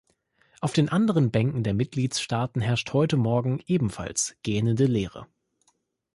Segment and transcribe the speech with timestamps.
[0.61, 5.27] Auf den anderen Bänken der Mitgliedstaaten herrscht heute Morgen ebenfalls gähnende Leere.